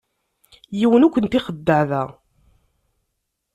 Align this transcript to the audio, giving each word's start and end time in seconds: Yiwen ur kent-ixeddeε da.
Yiwen 0.79 1.05
ur 1.07 1.11
kent-ixeddeε 1.13 1.83
da. 1.89 2.03